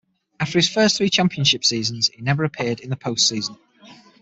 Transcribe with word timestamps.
After 0.39 0.57
his 0.57 0.67
first 0.67 0.97
three 0.97 1.11
championship 1.11 1.63
seasons, 1.63 2.07
he 2.11 2.23
never 2.23 2.43
appeared 2.43 2.79
in 2.79 2.89
the 2.89 2.95
postseason. 2.95 3.59